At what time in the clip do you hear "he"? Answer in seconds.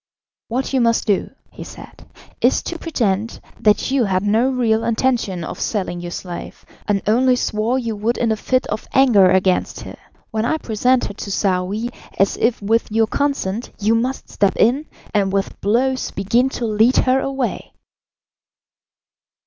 1.51-1.63